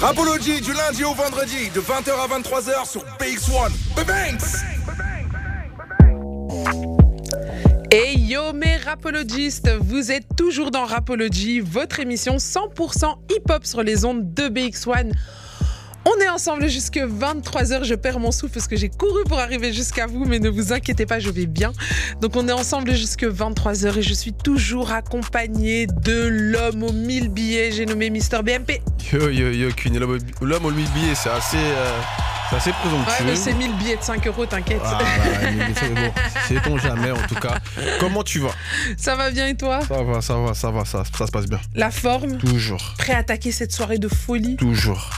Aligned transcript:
Rapology 0.00 0.60
du 0.60 0.72
lundi 0.72 1.02
au 1.02 1.12
vendredi 1.12 1.70
de 1.74 1.80
20h 1.80 2.12
à 2.12 2.28
23h 2.38 2.88
sur 2.88 3.04
BX1. 3.18 3.68
Banks 3.96 4.64
Hey 7.90 8.16
yo 8.16 8.52
mes 8.52 8.76
rapologistes, 8.76 9.68
vous 9.80 10.12
êtes 10.12 10.36
toujours 10.36 10.70
dans 10.70 10.84
Rapology, 10.84 11.58
votre 11.58 11.98
émission 11.98 12.36
100% 12.36 13.12
hip-hop 13.28 13.66
sur 13.66 13.82
les 13.82 14.04
ondes 14.04 14.32
de 14.34 14.44
BX1. 14.44 15.10
On 16.08 16.20
est 16.22 16.28
ensemble 16.28 16.68
jusque 16.68 16.96
23h. 16.96 17.84
Je 17.84 17.94
perds 17.94 18.18
mon 18.18 18.32
souffle 18.32 18.54
parce 18.54 18.66
que 18.66 18.76
j'ai 18.76 18.88
couru 18.88 19.24
pour 19.24 19.38
arriver 19.38 19.74
jusqu'à 19.74 20.06
vous, 20.06 20.24
mais 20.24 20.38
ne 20.38 20.48
vous 20.48 20.72
inquiétez 20.72 21.04
pas, 21.04 21.18
je 21.18 21.28
vais 21.28 21.44
bien. 21.44 21.72
Donc 22.22 22.34
on 22.34 22.48
est 22.48 22.52
ensemble 22.52 22.94
jusque 22.94 23.24
23h 23.24 23.98
et 23.98 24.02
je 24.02 24.14
suis 24.14 24.32
toujours 24.32 24.92
accompagné 24.92 25.86
de 25.86 26.26
l'homme 26.28 26.82
aux 26.82 26.92
1000 26.92 27.28
billets. 27.28 27.72
J'ai 27.72 27.84
nommé 27.84 28.08
Mister 28.08 28.38
BMP. 28.42 28.80
Yo 29.12 29.28
yo 29.28 29.50
yo, 29.50 29.68
l'homme 30.40 30.64
aux 30.64 30.70
1000 30.70 30.88
billets, 30.92 31.14
c'est 31.14 31.30
assez. 31.30 31.56
Euh, 31.58 32.00
c'est 32.48 32.56
assez 32.56 32.72
présomptueux. 32.72 33.24
Ouais, 33.24 33.30
mais 33.30 33.36
c'est 33.36 33.52
1000 33.52 33.76
billets 33.76 33.96
de 33.96 34.02
5 34.02 34.26
euros, 34.26 34.46
t'inquiète. 34.46 34.80
Ah, 34.82 35.00
c'est 36.48 36.62
ton 36.64 36.78
jamais 36.78 37.10
en 37.10 37.26
tout 37.28 37.34
cas. 37.34 37.58
Comment 38.00 38.22
tu 38.22 38.38
vas? 38.38 38.54
Ça 38.96 39.14
va 39.16 39.30
bien 39.30 39.48
et 39.48 39.54
toi? 39.54 39.80
Ça 39.82 40.02
va, 40.02 40.22
ça 40.22 40.36
va, 40.38 40.54
ça 40.54 40.70
va, 40.70 40.84
ça, 40.86 41.02
ça 41.16 41.26
se 41.26 41.30
passe 41.30 41.44
bien. 41.44 41.60
La 41.74 41.90
forme? 41.90 42.38
Toujours. 42.38 42.94
Prêt 42.96 43.12
à 43.12 43.18
attaquer 43.18 43.52
cette 43.52 43.72
soirée 43.72 43.98
de 43.98 44.08
folie? 44.08 44.56
Toujours. 44.56 45.10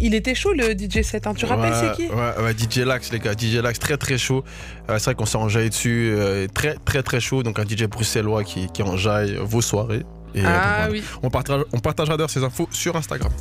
Il 0.00 0.14
était 0.14 0.34
chaud 0.34 0.52
le 0.52 0.72
DJ 0.76 1.02
7, 1.02 1.26
hein. 1.26 1.34
tu 1.34 1.44
rappelles 1.44 1.74
c'est 1.74 1.92
qui 1.96 2.10
ouais, 2.10 2.44
ouais, 2.44 2.54
DJ 2.56 2.78
Lax 2.78 3.12
les 3.12 3.18
gars, 3.18 3.32
DJ 3.32 3.56
Lax 3.56 3.78
très 3.78 3.96
très 3.96 4.18
chaud. 4.18 4.44
Euh, 4.88 4.98
c'est 4.98 5.06
vrai 5.06 5.14
qu'on 5.14 5.26
s'est 5.26 5.38
enjaillé 5.38 5.68
dessus, 5.68 6.10
euh, 6.12 6.46
très 6.52 6.76
très 6.84 7.02
très 7.02 7.20
chaud. 7.20 7.42
Donc 7.42 7.58
un 7.58 7.64
DJ 7.64 7.84
bruxellois 7.84 8.44
qui, 8.44 8.68
qui 8.68 8.82
enjaille 8.82 9.38
vos 9.40 9.62
soirées. 9.62 10.04
Et 10.36 10.42
ah 10.44 10.88
oui. 10.90 11.02
On, 11.22 11.30
partagera, 11.30 11.64
on 11.72 11.78
partagera 11.78 12.16
d'ailleurs 12.16 12.30
ces 12.30 12.44
infos 12.44 12.68
sur 12.70 12.94
Instagram. 12.94 13.32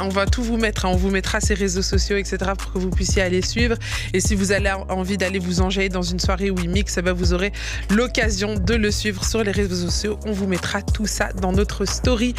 On 0.00 0.08
va 0.08 0.26
tout 0.26 0.42
vous 0.42 0.56
mettre, 0.56 0.84
hein. 0.84 0.90
on 0.92 0.96
vous 0.96 1.10
mettra 1.10 1.40
ses 1.40 1.54
réseaux 1.54 1.82
sociaux, 1.82 2.16
etc. 2.16 2.38
pour 2.58 2.72
que 2.72 2.78
vous 2.78 2.90
puissiez 2.90 3.22
aller 3.22 3.42
suivre. 3.42 3.76
Et 4.12 4.20
si 4.20 4.34
vous 4.34 4.50
avez 4.50 4.72
envie 4.88 5.16
d'aller 5.16 5.38
vous 5.38 5.60
enjailler 5.60 5.88
dans 5.88 6.02
une 6.02 6.18
soirée 6.18 6.50
où 6.50 6.58
il 6.58 6.68
mixe, 6.68 6.98
eh 6.98 7.02
ben 7.02 7.12
vous 7.12 7.32
aurez 7.32 7.52
l'occasion 7.90 8.56
de 8.56 8.74
le 8.74 8.90
suivre 8.90 9.24
sur 9.24 9.44
les 9.44 9.52
réseaux 9.52 9.88
sociaux. 9.88 10.18
On 10.26 10.32
vous 10.32 10.48
mettra 10.48 10.82
tout 10.82 11.06
ça 11.06 11.32
dans 11.32 11.52
notre 11.52 11.84
story. 11.84 12.34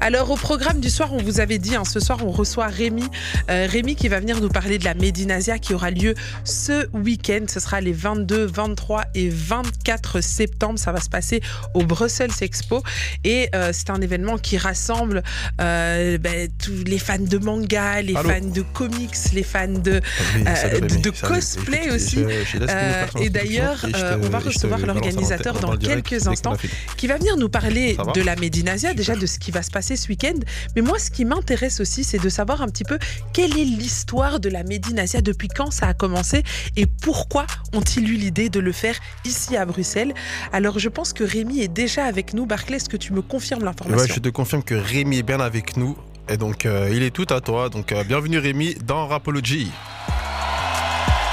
Alors 0.00 0.30
au 0.30 0.36
programme 0.36 0.80
du 0.80 0.88
soir, 0.88 1.12
on 1.12 1.18
vous 1.18 1.40
avait 1.40 1.58
dit, 1.58 1.74
hein, 1.74 1.84
ce 1.84 1.98
soir 1.98 2.20
on 2.24 2.30
reçoit 2.30 2.68
Rémi. 2.68 3.04
Euh, 3.50 3.66
Rémi 3.68 3.96
qui 3.96 4.08
va 4.08 4.20
venir 4.20 4.40
nous 4.40 4.48
parler 4.48 4.78
de 4.78 4.84
la 4.84 4.94
Médinasia 4.94 5.58
qui 5.58 5.74
aura 5.74 5.90
lieu 5.90 6.14
ce 6.44 6.88
week-end. 6.92 7.46
Ce 7.48 7.58
sera 7.58 7.80
les 7.80 7.92
22, 7.92 8.46
23 8.46 9.04
et 9.14 9.28
24 9.28 10.20
septembre. 10.20 10.78
Ça 10.78 10.92
va 10.92 11.00
se 11.00 11.08
passer 11.08 11.40
au 11.74 11.82
Brussels 11.82 12.30
Expo. 12.40 12.82
Et 13.24 13.47
euh, 13.54 13.70
c'est 13.72 13.90
un 13.90 14.00
événement 14.00 14.38
qui 14.38 14.58
rassemble 14.58 15.22
euh, 15.60 16.18
ben, 16.18 16.48
tous 16.62 16.84
les 16.84 16.98
fans 16.98 17.18
de 17.18 17.38
manga, 17.38 18.02
les 18.02 18.14
fans 18.14 18.40
de 18.40 18.62
comics, 18.62 19.14
les 19.34 19.42
fans 19.42 19.68
de, 19.68 20.00
euh, 20.46 20.80
de, 20.80 21.10
cosplay 21.10 21.90
aussi. 21.90 22.24
et 23.20 23.30
d'ailleurs, 23.30 23.84
on 24.22 24.28
va 24.28 24.38
recevoir 24.38 24.80
l'organisateur 24.80 25.58
dans, 25.60 25.76
quelques 25.76 26.26
instants 26.26 26.56
qui 26.96 27.06
va 27.06 27.16
venir 27.16 27.36
nous 27.36 27.48
parler 27.48 27.96
de 28.14 28.22
la 28.22 28.36
Médinasia, 28.36 28.94
déjà 28.94 29.14
de 29.14 29.26
ce 29.26 29.38
qui 29.38 29.50
va 29.50 29.62
se 29.62 29.70
passer 29.70 29.96
ce 29.96 30.08
week-end. 30.08 30.38
Mais 30.76 30.82
moi, 30.82 30.98
ce 30.98 31.10
qui 31.10 31.24
m'intéresse 31.24 31.80
aussi, 31.80 32.04
c'est 32.04 32.18
de 32.18 32.28
savoir 32.28 32.62
un 32.62 32.68
petit 32.68 32.84
peu 32.84 32.98
quelle 33.32 33.58
est 33.58 33.64
l'histoire 33.64 34.40
de 34.40 34.48
la 34.48 34.64
Médinasia, 34.64 35.20
depuis 35.20 35.48
quand 35.48 35.70
ça 35.70 35.86
a 35.86 35.94
commencé 35.94 36.42
et 36.76 36.86
pourquoi 36.86 37.46
ont-ils 37.72 38.08
eu 38.08 38.14
l'idée 38.14 38.48
de 38.48 38.60
le 38.60 38.72
faire 38.72 38.98
ici 39.24 39.56
à 39.56 39.64
Bruxelles. 39.64 40.14
Alors, 40.52 40.78
je 40.78 40.88
pense 40.88 41.12
que 41.12 41.24
Rémi 41.24 41.60
est 41.60 41.68
déjà 41.68 42.04
avec 42.04 42.34
nous. 42.34 42.46
Barclay, 42.46 42.76
est-ce 42.76 42.88
que 42.88 42.96
tu 42.96 43.12
me 43.12 43.22
confirme 43.28 43.64
l'information. 43.64 44.02
Ouais, 44.02 44.12
je 44.12 44.20
te 44.20 44.28
confirme 44.28 44.64
que 44.64 44.74
Rémi 44.74 45.18
est 45.18 45.22
bien 45.22 45.38
avec 45.38 45.76
nous. 45.76 45.96
Et 46.28 46.36
donc, 46.36 46.66
euh, 46.66 46.90
il 46.92 47.02
est 47.02 47.10
tout 47.10 47.26
à 47.30 47.40
toi. 47.40 47.68
Donc, 47.68 47.92
euh, 47.92 48.02
bienvenue 48.04 48.38
Rémi 48.38 48.74
dans 48.84 49.06
Rapology. 49.06 49.70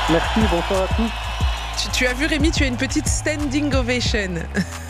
Merci, 0.09 0.39
bonsoir 0.51 0.83
à 0.83 0.95
tous. 0.95 1.91
Tu, 1.93 2.05
as 2.05 2.13
vu 2.13 2.25
Rémi, 2.27 2.51
tu 2.51 2.63
as 2.63 2.67
une 2.67 2.77
petite 2.77 3.07
standing 3.07 3.73
ovation. 3.73 4.35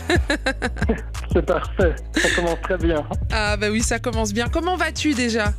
C'est 1.34 1.46
parfait, 1.46 1.96
ça 2.16 2.30
commence 2.36 2.62
très 2.62 2.78
bien. 2.78 3.04
Ah 3.32 3.58
bah 3.58 3.68
oui, 3.72 3.82
ça 3.82 4.00
commence 4.00 4.34
bien. 4.34 4.48
Comment 4.48 4.76
vas-tu 4.76 5.14
déjà? 5.14 5.54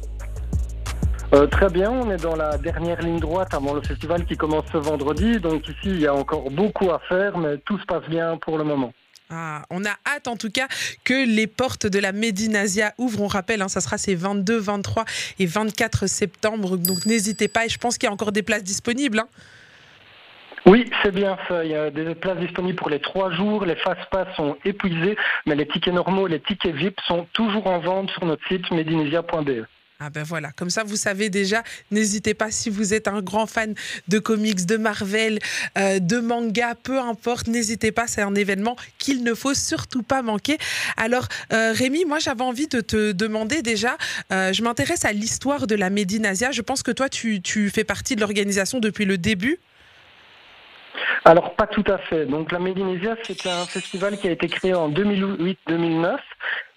Euh, 1.35 1.47
très 1.49 1.69
bien, 1.69 1.91
on 1.91 2.11
est 2.11 2.23
dans 2.23 2.37
la 2.37 2.57
dernière 2.57 3.03
ligne 3.03 3.19
droite 3.19 3.53
avant 3.53 3.75
le 3.75 3.83
festival 3.83 4.25
qui 4.25 4.37
commence 4.37 4.65
ce 4.73 4.79
vendredi. 4.79 5.41
Donc 5.41 5.69
ici, 5.69 5.87
il 5.87 6.01
y 6.01 6.07
a 6.07 6.15
encore 6.15 6.51
beaucoup 6.51 6.91
à 6.91 7.01
faire, 7.09 7.37
mais 7.37 7.59
tout 7.65 7.79
se 7.79 7.85
passe 7.85 8.09
bien 8.09 8.39
pour 8.39 8.57
le 8.57 8.65
moment. 8.65 8.93
Ah, 9.31 9.63
on 9.71 9.85
a 9.85 9.97
hâte 10.07 10.29
en 10.29 10.37
tout 10.37 10.51
cas 10.51 10.69
que 11.05 11.27
les 11.27 11.47
portes 11.47 11.87
de 11.87 11.99
la 11.99 12.13
Médinasia 12.13 12.95
ouvrent. 12.99 13.23
On 13.23 13.27
rappelle, 13.27 13.61
hein, 13.61 13.69
ça 13.69 13.81
sera 13.81 13.99
ces 13.99 14.15
22, 14.15 14.57
23 14.57 15.05
et 15.39 15.47
24 15.47 16.07
septembre. 16.07 16.77
Donc 16.77 17.07
n'hésitez 17.07 17.49
pas. 17.49 17.67
Et 17.67 17.69
je 17.69 17.79
pense 17.79 17.99
qu'il 17.99 18.07
y 18.07 18.11
a 18.11 18.13
encore 18.13 18.33
des 18.33 18.43
places 18.43 18.65
disponibles. 18.65 19.19
Hein. 19.19 19.29
Oui, 20.67 20.91
c'est 21.03 21.15
bien 21.15 21.37
ça. 21.49 21.65
Il 21.65 21.71
y 21.71 21.77
a 21.77 21.91
des 21.91 22.15
places 22.15 22.39
disponibles 22.39 22.77
pour 22.77 22.91
les 22.91 23.01
trois 23.01 23.33
jours. 23.33 23.65
Les 23.65 23.77
fast-pass 23.77 24.29
sont 24.37 24.57
épuisés, 24.65 25.17
mais 25.47 25.55
les 25.55 25.67
tickets 25.67 25.95
normaux, 25.95 26.27
les 26.27 26.41
tickets 26.41 26.75
VIP 26.75 27.01
sont 27.07 27.27
toujours 27.33 27.67
en 27.69 27.79
vente 27.79 28.11
sur 28.11 28.25
notre 28.27 28.47
site 28.49 28.71
medinisia.be. 28.71 29.67
Ah 29.99 30.11
ben 30.11 30.25
voilà, 30.25 30.53
comme 30.53 30.69
ça 30.69 30.85
vous 30.85 30.97
savez 30.97 31.31
déjà, 31.31 31.63
n'hésitez 31.91 32.35
pas 32.35 32.51
si 32.51 32.69
vous 32.69 32.93
êtes 32.93 33.09
un 33.09 33.23
grand 33.23 33.47
fan 33.47 33.75
de 34.09 34.19
comics, 34.19 34.67
de 34.67 34.77
Marvel, 34.77 35.39
euh, 35.79 36.01
de 36.01 36.19
manga, 36.19 36.75
peu 36.75 37.01
importe, 37.01 37.47
n'hésitez 37.47 37.93
pas, 37.93 38.07
c'est 38.07 38.21
un 38.21 38.35
événement 38.35 38.77
qu'il 38.99 39.25
ne 39.25 39.33
faut 39.33 39.55
surtout 39.55 40.03
pas 40.03 40.21
manquer. 40.21 40.59
Alors 40.99 41.29
euh, 41.55 41.73
Rémi, 41.73 42.05
moi 42.05 42.19
j'avais 42.19 42.45
envie 42.45 42.67
de 42.67 42.83
te 42.83 43.13
demander 43.13 43.63
déjà, 43.63 43.97
euh, 44.33 44.53
je 44.53 44.63
m'intéresse 44.63 45.07
à 45.07 45.13
l'histoire 45.13 45.67
de 45.67 45.75
la 45.75 45.89
Médinasia, 45.89 46.53
je 46.53 46.61
pense 46.61 46.83
que 46.83 46.91
toi 46.91 47.09
tu, 47.09 47.41
tu 47.41 47.71
fais 47.71 47.85
partie 47.85 48.17
de 48.17 48.21
l'organisation 48.21 48.81
depuis 48.81 49.07
le 49.07 49.17
début. 49.17 49.59
Alors 51.25 51.55
pas 51.55 51.67
tout 51.67 51.85
à 51.87 51.99
fait. 51.99 52.27
Donc 52.27 52.53
la 52.53 52.59
Médinésia, 52.59 53.17
c'est 53.23 53.47
un 53.47 53.65
festival 53.67 54.17
qui 54.19 54.29
a 54.29 54.31
été 54.31 54.49
créé 54.49 54.75
en 54.75 54.91
2008-2009 54.91 56.19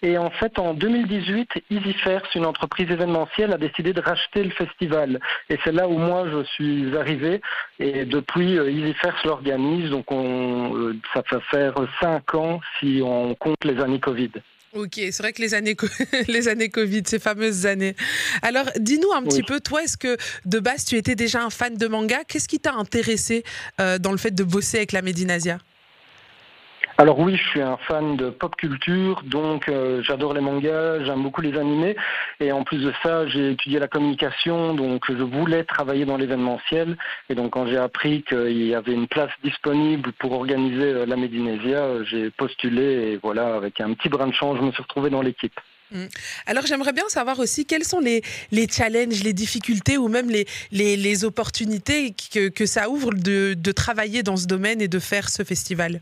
et 0.02 0.18
en 0.18 0.30
fait 0.30 0.58
en 0.60 0.74
2018, 0.74 1.66
EasyFairs, 1.70 2.24
une 2.36 2.46
entreprise 2.46 2.90
événementielle, 2.90 3.54
a 3.54 3.58
décidé 3.58 3.94
de 3.94 4.02
racheter 4.02 4.44
le 4.44 4.52
festival. 4.52 5.20
Et 5.50 5.58
c'est 5.64 5.72
là 5.72 5.88
où 5.88 5.98
moi 5.98 6.26
je 6.32 6.44
suis 6.44 6.96
arrivé 6.98 7.42
et 7.80 8.06
depuis 8.06 8.58
euh, 8.58 8.72
EasyFairs 8.72 9.22
l'organise. 9.26 9.90
Donc 9.90 10.12
on, 10.12 10.76
euh, 10.76 10.96
ça 11.14 11.24
fait 11.24 11.42
faire 11.52 11.74
cinq 12.02 12.34
ans 12.34 12.62
si 12.80 13.02
on 13.04 13.36
compte 13.36 13.64
les 13.66 13.80
années 13.82 14.00
Covid. 14.00 14.32
Ok, 14.76 14.94
c'est 14.96 15.18
vrai 15.20 15.34
que 15.34 15.42
les 15.42 15.54
années, 15.56 15.76
les 16.28 16.48
années 16.48 16.70
Covid, 16.70 17.04
ces 17.06 17.20
fameuses 17.20 17.66
années. 17.66 17.96
Alors, 18.44 18.66
dis-nous 18.80 19.12
un 19.12 19.24
petit 19.24 19.42
peu, 19.42 19.60
toi, 19.60 19.84
est-ce 19.84 19.98
que 19.98 20.16
de 20.46 20.60
base, 20.60 20.86
tu 20.86 20.96
étais 20.96 21.16
déjà 21.16 21.44
un 21.44 21.50
fan 21.50 21.76
de 21.76 21.88
manga? 21.88 22.24
Qu'est-ce 22.28 22.48
qui 22.48 22.60
t'a 22.60 22.74
intéressé 22.74 23.44
euh, 23.80 23.98
dans 23.98 24.12
le 24.12 24.18
fait 24.18 24.32
de 24.32 24.44
bosser 24.44 24.78
avec 24.78 24.92
la 24.92 25.02
Médinasia 25.02 25.60
alors 27.00 27.18
oui, 27.18 27.38
je 27.38 27.50
suis 27.52 27.62
un 27.62 27.78
fan 27.88 28.18
de 28.18 28.30
pop 28.30 28.58
culture, 28.58 29.24
donc 29.24 29.70
euh, 29.70 30.04
j'adore 30.04 30.34
les 30.34 30.42
mangas, 30.42 31.06
j'aime 31.06 31.24
beaucoup 31.24 31.40
les 31.40 31.58
animés, 31.58 31.96
et 32.42 32.52
en 32.52 32.66
plus 32.66 32.80
de 32.80 32.92
ça, 33.02 33.26
j'ai 33.26 33.52
étudié 33.52 33.80
la 33.80 33.88
communication, 33.88 34.74
donc 34.74 35.06
je 35.08 35.24
voulais 35.24 35.64
travailler 35.64 36.04
dans 36.04 36.18
l'événementiel, 36.18 36.98
et 37.30 37.36
donc 37.36 37.52
quand 37.52 37.68
j'ai 37.68 37.78
appris 37.78 38.24
qu'il 38.24 38.66
y 38.66 38.76
avait 38.76 38.92
une 38.92 39.08
place 39.08 39.32
disponible 39.46 40.12
pour 40.20 40.34
organiser 40.34 40.92
euh, 40.92 41.06
la 41.06 41.16
Médinésia, 41.16 41.78
euh, 41.78 42.04
j'ai 42.04 42.32
postulé, 42.32 43.14
et 43.14 43.20
voilà, 43.24 43.56
avec 43.56 43.80
un 43.80 43.94
petit 43.94 44.10
brin 44.10 44.28
de 44.28 44.34
change, 44.34 44.58
je 44.60 44.66
me 44.66 44.74
suis 44.74 44.84
retrouvé 44.84 45.10
dans 45.10 45.22
l'équipe. 45.22 45.58
Mmh. 45.92 46.04
Alors 46.48 46.66
j'aimerais 46.66 46.92
bien 46.92 47.08
savoir 47.08 47.40
aussi 47.40 47.66
quels 47.66 47.86
sont 47.86 48.02
les, 48.02 48.24
les 48.52 48.68
challenges, 48.68 49.24
les 49.24 49.32
difficultés 49.32 49.98
ou 49.98 50.10
même 50.10 50.30
les, 50.30 50.46
les, 50.74 51.24
opportunités 51.24 52.14
que, 52.34 52.50
que 52.50 52.66
ça 52.66 52.90
ouvre 52.90 53.12
de, 53.14 53.54
de 53.54 53.72
travailler 53.72 54.22
dans 54.22 54.36
ce 54.36 54.48
domaine 54.48 54.82
et 54.82 54.90
de 54.90 55.00
faire 55.00 55.30
ce 55.30 55.46
festival? 55.46 56.02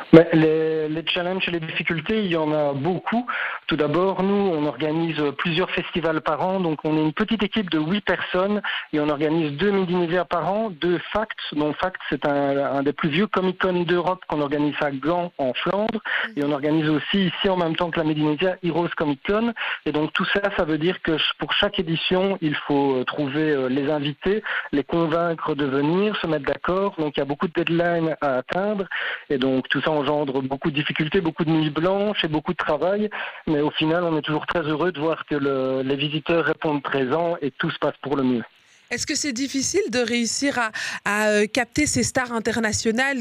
Mais 0.13 0.27
les, 0.33 0.89
les, 0.89 1.05
challenges 1.07 1.47
et 1.47 1.51
les 1.51 1.61
difficultés, 1.61 2.19
il 2.25 2.31
y 2.31 2.35
en 2.35 2.51
a 2.51 2.73
beaucoup. 2.73 3.25
Tout 3.67 3.77
d'abord, 3.77 4.23
nous, 4.23 4.51
on 4.53 4.65
organise 4.65 5.21
plusieurs 5.37 5.71
festivals 5.71 6.19
par 6.19 6.45
an. 6.45 6.59
Donc, 6.59 6.79
on 6.83 6.97
est 6.97 7.01
une 7.01 7.13
petite 7.13 7.43
équipe 7.43 7.69
de 7.69 7.79
huit 7.79 8.01
personnes 8.01 8.61
et 8.91 8.99
on 8.99 9.07
organise 9.07 9.53
deux 9.53 9.71
midi-univers 9.71 10.25
par 10.25 10.51
an, 10.51 10.69
deux 10.69 10.99
Facts. 11.13 11.39
Donc, 11.53 11.77
Facts, 11.77 12.01
c'est 12.09 12.25
un, 12.25 12.57
un, 12.57 12.83
des 12.83 12.91
plus 12.91 13.07
vieux 13.07 13.27
Comic-Con 13.27 13.83
d'Europe 13.83 14.21
qu'on 14.27 14.41
organise 14.41 14.75
à 14.81 14.91
Gand, 14.91 15.31
en 15.37 15.53
Flandre. 15.53 16.01
Et 16.35 16.43
on 16.43 16.51
organise 16.51 16.89
aussi 16.89 17.27
ici, 17.27 17.47
en 17.47 17.55
même 17.55 17.77
temps 17.77 17.89
que 17.89 17.99
la 17.99 18.05
Médinésia, 18.05 18.57
Heroes 18.63 18.89
Comic-Con. 18.97 19.53
Et 19.85 19.93
donc, 19.93 20.11
tout 20.11 20.25
ça, 20.25 20.41
ça 20.57 20.65
veut 20.65 20.77
dire 20.77 21.01
que 21.03 21.15
pour 21.39 21.53
chaque 21.53 21.79
édition, 21.79 22.37
il 22.41 22.55
faut 22.67 23.01
trouver 23.05 23.51
euh, 23.51 23.69
les 23.69 23.89
invités, 23.89 24.43
les 24.73 24.83
convaincre 24.83 25.55
de 25.55 25.65
venir, 25.65 26.17
se 26.17 26.27
mettre 26.27 26.45
d'accord. 26.45 26.95
Donc, 26.97 27.15
il 27.15 27.19
y 27.19 27.23
a 27.23 27.25
beaucoup 27.25 27.47
de 27.47 27.53
deadlines 27.53 28.17
à 28.19 28.39
atteindre. 28.39 28.85
Et 29.29 29.37
donc, 29.37 29.69
tout 29.69 29.79
ça, 29.81 30.00
engendre 30.01 30.41
beaucoup 30.41 30.71
de 30.71 30.75
difficultés, 30.75 31.21
beaucoup 31.21 31.45
de 31.45 31.51
nuits 31.51 31.69
blanches 31.69 32.23
et 32.23 32.27
beaucoup 32.27 32.53
de 32.53 32.57
travail. 32.57 33.09
Mais 33.47 33.61
au 33.61 33.71
final, 33.71 34.03
on 34.03 34.17
est 34.17 34.21
toujours 34.21 34.47
très 34.47 34.61
heureux 34.61 34.91
de 34.91 34.99
voir 34.99 35.25
que 35.25 35.35
les 35.83 35.95
visiteurs 35.95 36.45
répondent 36.45 36.81
présents 36.81 37.35
et 37.41 37.51
tout 37.51 37.69
se 37.69 37.79
passe 37.79 37.95
pour 38.01 38.15
le 38.15 38.23
mieux. 38.23 38.43
Est-ce 38.89 39.07
que 39.07 39.15
c'est 39.15 39.31
difficile 39.31 39.89
de 39.89 39.99
réussir 39.99 40.59
à, 41.05 41.47
capter 41.47 41.85
ces 41.85 42.03
stars 42.03 42.33
internationales, 42.33 43.17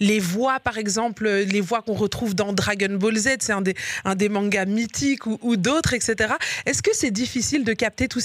les, 0.00 0.18
voix 0.18 0.58
par 0.58 0.78
exemple, 0.78 1.28
les 1.28 1.60
voix 1.60 1.80
qu'on 1.82 1.94
retrouve 1.94 2.34
dans 2.34 2.52
Dragon 2.52 2.96
Ball 2.98 3.16
Z, 3.16 3.36
c'est 3.38 3.52
un 3.52 3.62
des, 3.62 4.28
mangas 4.28 4.64
mythiques 4.64 5.26
ou, 5.26 5.56
d'autres, 5.56 5.94
etc. 5.94 6.34
Est-ce 6.66 6.82
que 6.82 6.90
c'est 6.92 7.12
difficile 7.12 7.62
de 7.64 7.72
capter 7.72 8.08
toutes 8.08 8.22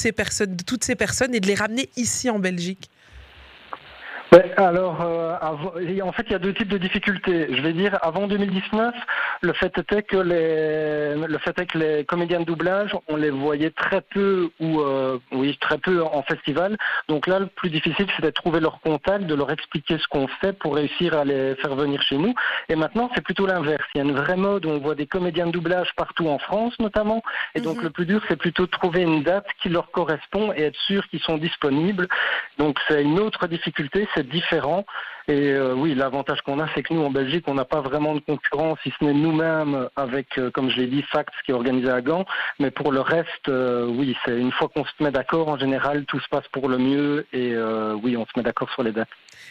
ces 0.84 0.96
personnes 0.96 1.36
et 1.36 1.40
de 1.40 1.48
les 1.48 1.56
ramener 1.56 1.90
ici 1.98 2.32
en 2.32 2.40
Belgique? 2.40 2.90
Alors, 4.58 5.02
euh, 5.02 5.36
en 5.42 6.12
fait, 6.12 6.24
il 6.26 6.32
y 6.32 6.36
a 6.36 6.40
deux 6.40 6.54
types 6.54 6.68
de 6.68 6.78
difficultés. 6.78 7.48
Je 7.50 7.62
vais 7.62 7.74
dire, 7.74 7.98
avant 8.02 8.28
2019, 8.28 8.94
le 9.42 9.54
fait 9.54 9.78
était 9.78 10.04
que 10.04 10.18
les, 10.18 11.16
le 11.28 11.38
fait 11.38 11.58
est 11.60 11.66
que 11.66 11.78
les 11.78 12.06
comédiens 12.06 12.40
de 12.40 12.46
doublage, 12.46 12.96
on 13.08 13.16
les 13.16 13.30
voyait 13.30 13.72
très 13.72 14.02
peu 14.02 14.50
ou, 14.60 14.82
euh, 14.82 15.20
oui, 15.32 15.58
très 15.62 15.78
peu 15.78 16.04
en 16.04 16.24
festival. 16.24 16.78
Donc 17.08 17.28
là, 17.28 17.40
le 17.40 17.48
plus 17.48 17.70
difficile, 17.70 18.08
c'était 18.16 18.30
de 18.30 18.34
trouver 18.34 18.60
leur 18.60 18.82
contact, 18.82 19.26
de 19.26 19.36
leur 19.36 19.52
expliquer 19.52 19.98
ce 19.98 20.08
qu'on 20.08 20.28
fait 20.28 20.54
pour 20.54 20.76
réussir 20.76 21.18
à 21.18 21.24
les 21.24 21.56
faire 21.56 21.76
venir 21.76 22.02
chez 22.02 22.18
nous. 22.18 22.34
Et 22.70 22.76
maintenant, 22.76 23.10
c'est 23.16 23.24
plutôt 23.24 23.46
l'inverse. 23.46 23.86
Il 23.96 24.00
y 24.00 24.02
a 24.02 24.04
une 24.04 24.16
vraie 24.16 24.38
mode 24.38 24.66
où 24.66 24.70
on 24.70 24.80
voit 24.80 24.96
des 24.96 25.08
comédiens 25.08 25.48
de 25.48 25.52
doublage 25.52 25.90
partout 25.96 26.28
en 26.28 26.40
France, 26.40 26.74
notamment. 26.80 27.22
Et 27.56 27.62
donc, 27.62 27.78
mhm. 27.78 27.84
le 27.84 27.90
plus 27.92 28.06
dur, 28.06 28.22
c'est 28.28 28.38
plutôt 28.38 28.66
de 28.66 28.72
trouver 28.72 29.04
une 29.04 29.24
date 29.24 29.48
qui 29.62 29.70
leur 29.70 29.92
correspond 29.92 30.52
et 30.54 30.64
être 30.64 30.80
sûr 30.88 31.08
qu'ils 31.08 31.22
sont 31.22 31.38
disponibles. 31.38 32.08
Donc, 32.58 32.78
c'est 32.88 33.04
une 33.04 33.20
autre 33.20 33.48
difficulté, 33.48 34.08
différent. 34.24 34.86
Et 35.30 35.50
euh, 35.52 35.74
oui, 35.76 35.94
l'avantage 35.94 36.40
qu'on 36.42 36.58
a, 36.62 36.70
c'est 36.74 36.84
que 36.84 36.94
nous, 36.94 37.02
en 37.02 37.10
Belgique, 37.10 37.44
on 37.48 37.54
n'a 37.54 37.66
pas 37.66 37.82
vraiment 37.82 38.16
de 38.16 38.22
concurrence, 38.22 38.80
si 38.84 38.94
ce 38.98 39.04
n'est 39.04 39.14
nous-mêmes 39.14 39.90
avec, 39.98 40.38
euh, 40.38 40.50
comme 40.52 40.70
je 40.70 40.78
l'ai 40.78 40.88
dit, 40.88 41.04
Facts 41.12 41.34
qui 41.46 41.52
est 41.52 41.54
organisé 41.54 41.90
à 41.90 42.00
Gand. 42.00 42.26
Mais 42.60 42.72
pour 42.72 42.94
le 42.94 43.02
reste, 43.02 43.50
euh, 43.50 43.88
oui, 43.88 44.16
c'est 44.24 44.38
une 44.38 44.54
fois 44.54 44.70
qu'on 44.74 44.86
se 44.86 45.04
met 45.04 45.12
d'accord, 45.12 45.50
en 45.50 45.58
général, 45.58 46.06
tout 46.06 46.22
se 46.22 46.30
passe 46.30 46.48
pour 46.54 46.70
le 46.70 46.78
mieux. 46.78 47.28
Et 47.34 47.56
oui, 48.02 48.16
on 48.16 48.26
se 48.26 48.32
met 48.38 48.44
d'accord 48.44 48.72
sur 48.72 48.84
les 48.84 48.92
dates. 48.92 49.10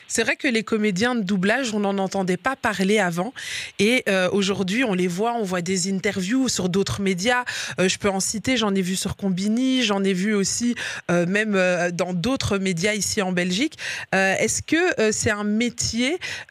C'est 0.08 0.23
vrai 0.23 0.37
que 0.37 0.49
les 0.49 0.62
comédiens 0.62 1.14
de 1.14 1.23
doublage, 1.23 1.75
on 1.75 1.81
n'en 1.81 1.99
entendait 1.99 2.37
pas 2.37 2.56
parler 2.56 2.99
avant. 2.99 3.32
Et 3.79 4.05
aujourd'hui, 4.32 4.84
on 4.84 4.94
les 4.94 5.08
voit, 5.08 5.34
on 5.34 5.43
voit 5.43 5.62
des 5.62 5.93
interviews 5.93 6.49
sur 6.49 6.69
d'autres 6.69 7.00
médias. 7.00 7.44
je 7.79 7.99
peux 7.99 8.08
en 8.08 8.20
citer, 8.20 8.56
j'en 8.56 8.75
ai 8.75 8.82
vu 8.82 8.96
sur 8.96 9.17
Combini, 9.17 9.82
j'en 9.82 10.05
ai 10.05 10.12
vu 10.12 10.34
aussi 10.34 10.75
même 11.11 11.58
dans 11.93 12.12
d'autres 12.12 12.58
médias 12.58 12.94
ici 12.94 13.20
en 13.22 13.32
Belgique. 13.32 13.76
Est-ce 14.12 14.62
que 14.62 15.12
c'est 15.12 15.31
un 15.31 15.44
métier 15.44 15.65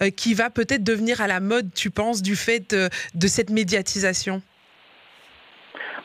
euh, 0.01 0.09
qui 0.09 0.33
va 0.33 0.50
peut-être 0.50 0.83
devenir 0.83 1.21
à 1.21 1.27
la 1.27 1.39
mode, 1.39 1.73
tu 1.73 1.89
penses, 1.89 2.21
du 2.21 2.35
fait 2.35 2.75
de, 3.13 3.27
cette 3.27 3.50
médiatisation? 3.50 4.41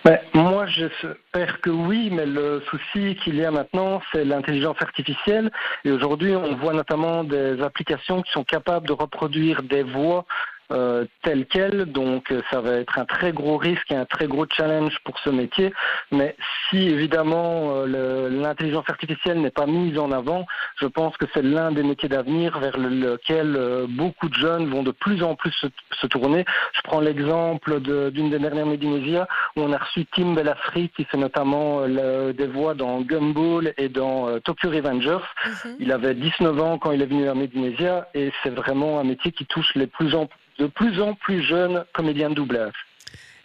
Ben, 0.05 0.19
moi, 0.33 0.67
j'espère 0.67 1.61
que 1.61 1.69
oui, 1.69 2.09
mais 2.11 2.25
le 2.25 2.63
souci 2.71 3.17
qu'il 3.23 3.37
y 3.37 3.45
a 3.45 3.51
maintenant, 3.51 4.01
c'est 4.13 4.25
l'intelligence 4.25 4.79
artificielle. 4.81 5.51
Et 5.85 5.91
aujourd'hui, 5.91 6.35
on 6.35 6.57
voit 6.57 6.73
notamment 6.73 7.23
des 7.23 7.61
applications 7.61 8.23
qui 8.23 8.33
sont 8.33 8.45
capables 8.45 8.87
de 8.87 8.95
reproduire 8.95 9.63
des 9.63 9.83
voix 9.83 10.25
euh, 10.73 11.05
tel 11.23 11.47
quel. 11.47 11.87
Donc 11.87 12.31
euh, 12.31 12.43
ça 12.51 12.61
va 12.61 12.75
être 12.75 12.99
un 12.99 13.05
très 13.05 13.33
gros 13.33 13.57
risque 13.57 13.91
et 13.91 13.97
un 13.97 14.05
très 14.05 14.27
gros 14.27 14.47
challenge 14.49 14.97
pour 15.05 15.19
ce 15.19 15.31
métier. 15.31 15.73
Mais 16.13 16.37
si 16.69 16.79
évidemment 16.79 17.73
euh, 17.73 18.29
l'intelligence 18.31 18.89
artificielle 18.89 19.41
n'est 19.41 19.51
pas 19.51 19.67
mise 19.67 19.99
en 19.99 20.13
avant, 20.13 20.47
je 20.77 20.87
pense 20.87 21.17
que 21.17 21.27
c'est 21.35 21.43
l'un 21.43 21.73
des 21.73 21.83
métiers 21.83 22.09
d'avenir 22.09 22.59
vers 22.61 22.79
lequel 22.79 23.87
beaucoup 23.89 24.29
de 24.29 24.35
jeunes 24.35 24.71
vont 24.71 24.83
de 24.83 24.93
plus 24.93 25.23
en 25.23 25.35
plus 25.35 25.53
se, 25.53 26.07
tourner. 26.07 26.45
Je 26.73 26.83
prends 26.83 27.01
l'exemple 27.01 27.81
d'une 27.81 28.31
des 28.31 28.39
dernières 28.39 28.67
Médinésia 28.67 29.27
où 29.57 29.63
on 29.63 29.73
a 29.73 29.79
reçu 29.79 30.07
Tim 30.15 30.35
Belafri 30.35 30.91
qui 30.97 31.05
fait 31.05 31.17
notamment 31.17 31.87
des 31.87 32.47
voix 32.47 32.75
dans 32.75 33.01
Gumball 33.01 33.75
et 33.77 33.89
dans 33.89 34.39
Tokyo 34.41 34.71
Revengers. 34.71 35.25
Mhm. 35.47 35.77
Il 35.81 35.93
avait 35.93 36.15
19 36.15 36.61
ans 36.61 36.79
quand 36.79 36.93
il 36.93 37.03
est 37.03 37.07
venu 37.07 37.29
à 37.29 37.35
Médinésia 37.35 38.09
et 38.15 38.33
c'est 38.43 38.55
vraiment 38.55 39.01
un 39.01 39.05
métier 39.05 39.33
qui 39.33 39.47
touche 39.47 39.75
les 39.75 39.87
plus 39.87 40.15
en 40.15 40.29
de 40.61 40.67
plus 40.67 41.01
en 41.01 41.15
plus 41.15 41.43
jeunes 41.43 41.85
comédiens 41.95 42.31
de 42.31 42.35
doublage. 42.35 42.75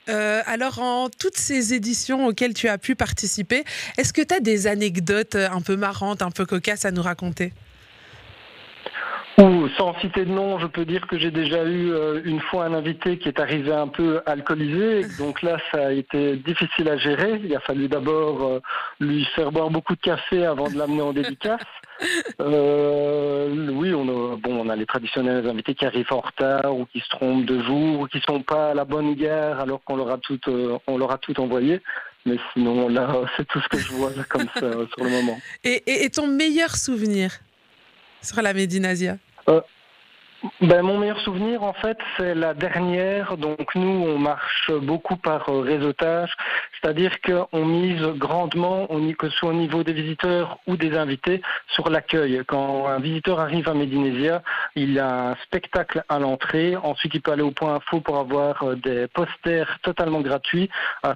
Euh, 0.07 0.41
alors, 0.45 0.79
en 0.79 1.09
toutes 1.09 1.37
ces 1.37 1.73
éditions 1.73 2.27
auxquelles 2.27 2.53
tu 2.53 2.67
as 2.67 2.77
pu 2.77 2.95
participer, 2.95 3.63
est-ce 3.97 4.13
que 4.13 4.21
tu 4.21 4.35
as 4.35 4.39
des 4.39 4.67
anecdotes 4.67 5.35
un 5.35 5.61
peu 5.61 5.75
marrantes, 5.75 6.21
un 6.21 6.29
peu 6.29 6.45
cocasses 6.45 6.85
à 6.85 6.91
nous 6.91 7.01
raconter? 7.01 7.53
Ou 9.37 9.67
sans 9.77 9.93
citer 9.99 10.23
de 10.23 10.31
nom, 10.31 10.59
je 10.59 10.67
peux 10.67 10.85
dire 10.85 11.05
que 11.07 11.19
j'ai 11.19 11.31
déjà 11.31 11.65
eu 11.65 11.91
euh, 11.91 12.21
une 12.23 12.39
fois 12.39 12.65
un 12.65 12.73
invité 12.73 13.17
qui 13.17 13.27
est 13.27 13.39
arrivé 13.39 13.73
un 13.73 13.89
peu 13.89 14.21
alcoolisé. 14.25 15.01
Donc 15.19 15.41
là, 15.41 15.57
ça 15.71 15.87
a 15.87 15.91
été 15.91 16.37
difficile 16.37 16.87
à 16.87 16.97
gérer. 16.97 17.41
Il 17.43 17.53
a 17.53 17.59
fallu 17.59 17.89
d'abord 17.89 18.43
euh, 18.43 18.59
lui 19.01 19.25
faire 19.35 19.51
boire 19.51 19.69
beaucoup 19.69 19.95
de 19.95 20.01
café 20.01 20.45
avant 20.45 20.69
de 20.69 20.77
l'amener 20.77 21.01
en 21.01 21.11
dédicace. 21.11 21.65
Euh, 22.39 23.69
oui, 23.71 23.93
on 23.93 24.03
a, 24.03 24.35
bon, 24.37 24.65
on 24.65 24.69
a 24.69 24.75
les 24.75 24.85
traditionnels 24.85 25.47
invités 25.47 25.75
qui 25.75 25.85
arrivent 25.85 26.11
en 26.11 26.21
retard 26.21 26.75
ou 26.75 26.85
qui 26.85 26.99
se 26.99 27.09
trompent 27.09 27.45
de 27.45 27.61
jour 27.61 28.01
ou 28.01 28.07
qui 28.07 28.19
sont 28.21 28.41
pas 28.41 28.71
à 28.71 28.73
la 28.73 28.85
bonne 28.85 29.13
gare 29.15 29.59
alors 29.59 29.83
qu'on 29.83 29.95
leur 29.95 30.11
a 30.11 30.17
tout, 30.17 30.39
on 30.87 30.97
leur 30.97 31.11
a 31.11 31.17
tout 31.17 31.39
envoyé. 31.39 31.81
Mais 32.25 32.37
sinon, 32.53 32.89
là, 32.89 33.21
c'est 33.37 33.47
tout 33.47 33.61
ce 33.61 33.67
que 33.69 33.77
je 33.77 33.93
vois 33.93 34.11
comme 34.29 34.47
ça 34.53 34.59
sur 34.59 35.03
le 35.03 35.09
moment. 35.09 35.37
Et, 35.63 36.05
et 36.05 36.09
ton 36.09 36.27
meilleur 36.27 36.75
souvenir? 36.75 37.39
Sur 38.21 38.41
la 38.41 38.53
Médinasia 38.53 39.17
euh, 39.49 39.61
ben, 40.61 40.81
mon 40.81 40.97
meilleur 40.97 41.19
souvenir, 41.21 41.63
en 41.63 41.73
fait, 41.73 41.97
c'est 42.17 42.35
la 42.35 42.53
dernière. 42.53 43.37
Donc, 43.37 43.73
nous, 43.75 44.05
on 44.07 44.17
marche 44.17 44.71
beaucoup 44.71 45.15
par 45.15 45.49
euh, 45.49 45.61
réseautage, 45.61 46.31
c'est-à-dire 46.73 47.19
qu'on 47.21 47.65
mise 47.65 48.01
grandement, 48.17 48.87
que 49.17 49.29
ce 49.29 49.37
soit 49.37 49.49
au 49.49 49.53
niveau 49.53 49.83
des 49.83 49.93
visiteurs 49.93 50.59
ou 50.67 50.77
des 50.77 50.97
invités, 50.97 51.41
sur 51.69 51.89
l'accueil. 51.89 52.41
Quand 52.47 52.87
un 52.87 52.99
visiteur 52.99 53.39
arrive 53.39 53.69
à 53.69 53.73
Médinésia, 53.73 54.43
il 54.75 54.99
a 54.99 55.31
un 55.31 55.35
spectacle 55.43 56.03
à 56.09 56.19
l'entrée. 56.19 56.75
Ensuite, 56.75 57.13
il 57.15 57.21
peut 57.21 57.31
aller 57.31 57.43
au 57.43 57.51
point 57.51 57.75
info 57.75 58.01
pour 58.01 58.17
avoir 58.17 58.63
euh, 58.63 58.75
des 58.75 59.07
posters 59.07 59.79
totalement 59.81 60.21
gratuits. 60.21 60.69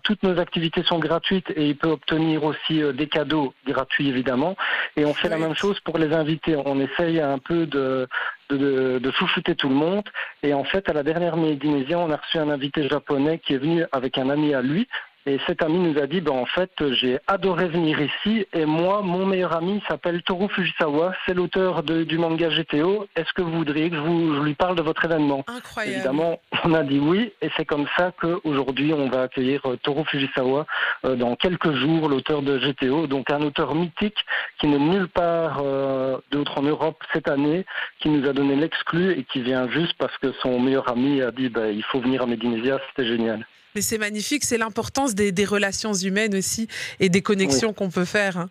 toutes 0.04 0.24
nos 0.24 0.40
activités 0.40 0.84
sont 0.84 1.00
gratuites 1.00 1.52
et 1.56 1.68
il 1.70 1.78
peut 1.78 1.90
obtenir 1.90 2.44
aussi 2.44 2.82
des 2.94 3.08
cadeaux 3.08 3.54
gratuits, 3.66 4.10
évidemment. 4.10 4.56
Et 4.96 5.06
on 5.06 5.14
fait 5.14 5.30
la 5.30 5.38
même 5.38 5.56
chose 5.56 5.80
pour 5.82 5.98
les 5.98 6.14
invités. 6.14 6.56
On 6.56 6.80
essaye 6.80 7.20
un 7.20 7.38
peu 7.38 7.66
de 7.66 8.08
de, 8.50 9.00
de 9.00 9.12
chouchouter 9.12 9.56
tout 9.56 9.70
le 9.70 9.76
monde. 9.76 10.04
Et 10.44 10.54
en 10.54 10.64
fait, 10.64 10.90
à 10.90 10.94
la 10.94 11.04
dernière 11.04 11.38
Médinésia, 11.38 12.00
on 12.00 12.10
a 12.12 12.18
reçu 12.18 12.38
un 12.38 12.50
invité 12.50 12.88
japonais 12.88 13.40
qui 13.40 13.54
est 13.54 13.58
venu 13.58 13.86
avec 13.92 14.18
un 14.18 14.30
ami 14.30 14.54
à 14.54 14.62
lui 14.62 14.88
et 15.30 15.40
cet 15.46 15.62
ami 15.62 15.78
nous 15.78 16.00
a 16.00 16.08
dit, 16.08 16.22
ben, 16.22 16.32
en 16.32 16.46
fait, 16.46 16.72
j'ai 16.94 17.20
adoré 17.28 17.68
venir 17.68 18.00
ici. 18.02 18.48
Et 18.52 18.66
moi, 18.66 19.04
mon 19.04 19.28
meilleur 19.28 19.56
ami 19.56 19.80
s'appelle 19.88 20.24
Toru 20.24 20.50
Fujisawa. 20.50 21.14
C'est 21.26 21.36
l'auteur 21.36 21.84
du 21.84 22.18
manga 22.18 22.50
GTO. 22.50 23.06
Est-ce 23.16 23.32
que 23.34 23.44
vous 23.44 23.52
voudriez 23.52 23.92
que 23.92 23.96
je, 23.96 24.02
vous, 24.02 24.44
lui 24.44 24.56
parle 24.56 24.76
de 24.76 24.82
votre 24.82 25.06
événement? 25.06 25.44
Incroyable. 25.48 25.96
Évidemment, 25.96 26.40
on 26.64 26.74
a 26.74 26.82
dit 26.82 26.98
oui. 26.98 27.32
Et 27.44 27.50
c'est 27.56 27.66
comme 27.66 27.86
ça 27.96 28.12
qu'aujourd'hui, 28.20 28.92
on 28.92 29.08
va 29.08 29.24
accueillir 29.24 29.62
euh, 29.66 29.78
Toru 29.78 30.04
Fujisawa 30.06 30.66
euh, 31.06 31.16
dans 31.16 31.36
quelques 31.36 31.74
jours, 31.74 32.10
l'auteur 32.10 32.42
de 32.42 32.58
GTO. 32.58 33.06
Donc 33.06 33.30
un 33.30 33.44
auteur 33.44 33.76
mythique 33.76 34.18
qui 34.60 34.66
n'est 34.66 34.80
nulle 34.80 35.10
part 35.10 35.60
euh, 35.62 36.18
d'autre 36.32 36.58
en 36.58 36.64
Europe 36.64 36.98
cette 37.14 37.30
année, 37.30 37.68
qui 38.00 38.10
nous 38.10 38.28
a 38.28 38.34
donné 38.34 38.56
l'exclu 38.56 39.12
et 39.12 39.26
qui 39.26 39.42
vient 39.42 39.70
juste 39.70 39.94
parce 40.00 40.18
que 40.18 40.32
son 40.42 40.60
meilleur 40.60 40.90
ami 40.90 41.22
a 41.22 41.30
dit, 41.30 41.50
ben, 41.50 41.68
il 41.68 41.84
faut 41.84 42.00
venir 42.00 42.24
à 42.24 42.26
Médinésia. 42.26 42.80
C'était 42.90 43.08
génial. 43.08 43.46
Mais 43.76 43.82
c'est 43.82 43.98
magnifique, 43.98 44.44
c'est 44.44 44.58
l'importance 44.58 45.16
des, 45.16 45.46
relations 45.46 45.94
humaines 45.94 46.36
aussi 46.36 46.68
et 47.00 47.10
des 47.10 47.22
connexions 47.22 47.74
qu'on 47.74 47.90
peut 47.90 48.06
faire. 48.06 48.38
Hein. 48.38 48.50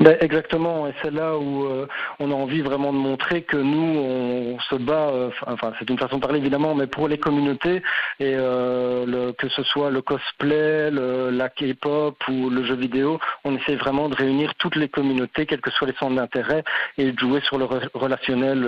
Ben, 0.00 0.16
exactement, 0.20 0.88
et 0.88 0.94
c'est 1.02 1.12
là 1.12 1.36
où 1.36 1.64
euh, 1.64 1.86
on 2.18 2.32
a 2.32 2.34
envie 2.34 2.62
vraiment 2.62 2.92
de 2.92 2.98
montrer 2.98 3.42
que 3.42 3.58
nous, 3.58 4.00
on, 4.00 4.58
se 4.58 4.74
bat, 4.74 5.10
euh, 5.10 5.30
enfin 5.46 5.72
c'est 5.78 5.88
une 5.90 5.98
façon 5.98 6.16
de 6.16 6.22
parler 6.22 6.38
évidemment, 6.38 6.74
mais 6.74 6.86
pour 6.86 7.08
les 7.08 7.18
communautés, 7.18 7.82
et 8.18 8.34
euh, 8.34 9.32
que 9.34 9.48
ce 9.50 9.62
soit 9.62 9.90
le 9.90 10.00
cosplay, 10.00 10.90
la 10.90 11.48
K-pop 11.50 12.16
ou 12.28 12.48
le 12.48 12.64
jeu 12.64 12.74
vidéo, 12.74 13.20
on 13.44 13.54
essaie 13.54 13.76
vraiment 13.76 14.08
de 14.08 14.16
réunir 14.16 14.54
toutes 14.56 14.76
les 14.76 14.88
communautés, 14.88 15.46
quels 15.46 15.60
que 15.60 15.70
soient 15.70 15.86
les 15.86 15.94
centres 15.94 16.16
d'intérêt, 16.16 16.64
et 16.96 17.12
de 17.12 17.18
jouer 17.18 17.40
sur 17.42 17.58
le 17.58 17.66
relationnel 17.94 18.66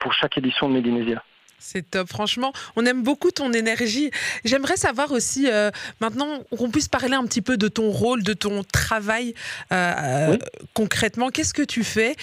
pour 0.00 0.12
chaque 0.14 0.38
édition 0.38 0.68
de 0.68 0.74
Médinésia. 0.74 1.22
C'est 1.64 1.88
top, 1.88 2.08
franchement. 2.08 2.52
On 2.74 2.84
aime 2.84 3.02
beaucoup 3.02 3.30
ton 3.30 3.52
énergie. 3.52 4.10
J'aimerais 4.44 4.76
savoir 4.76 5.12
aussi, 5.12 5.48
euh, 5.48 5.70
maintenant, 6.00 6.42
qu'on 6.56 6.70
puisse 6.70 6.88
parler 6.88 7.14
un 7.14 7.24
petit 7.24 7.40
peu 7.40 7.56
de 7.56 7.68
ton 7.68 7.90
rôle, 7.90 8.22
de 8.24 8.32
ton 8.32 8.64
travail 8.64 9.34
euh, 9.72 9.92
euh, 9.96 10.36
concrètement. 10.74 11.30
Qu'est-ce 11.30 11.54
que 11.54 11.62
tu 11.62 11.84
fais, 11.84 12.16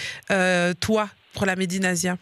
toi, 0.80 1.10
pour 1.34 1.46
la 1.46 1.56
Médinasia 1.56 2.18